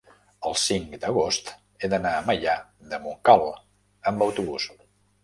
el 0.51 0.55
cinc 0.59 0.93
d'agost 1.03 1.51
he 1.85 1.89
d'anar 1.91 2.13
a 2.19 2.23
Maià 2.31 2.55
de 2.95 3.01
Montcal 3.05 3.45
amb 4.13 4.27
autobús. 4.29 4.67